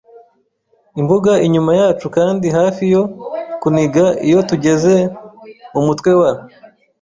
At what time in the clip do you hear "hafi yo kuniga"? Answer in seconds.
2.57-4.05